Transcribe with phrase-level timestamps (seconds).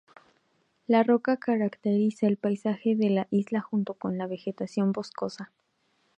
[0.87, 5.51] La roca caracteriza el paisaje de la isla junto con la vegetación boscosa.